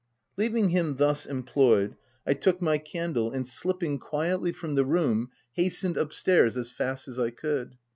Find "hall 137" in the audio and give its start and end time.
3.13-3.29